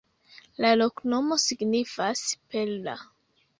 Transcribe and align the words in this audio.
La 0.65 0.71
loknomo 0.81 1.37
signifas: 1.45 2.25
perla. 2.57 2.99